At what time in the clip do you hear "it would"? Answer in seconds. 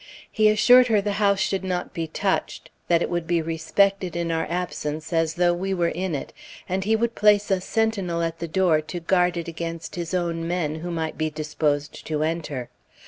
3.03-3.27